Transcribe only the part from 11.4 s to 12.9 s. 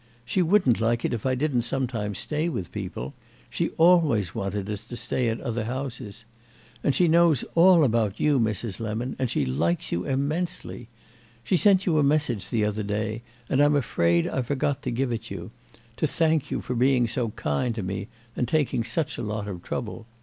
She sent you a message the other